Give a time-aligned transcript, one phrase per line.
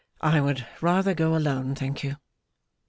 [0.21, 2.15] 'I would rather go alone, thank you.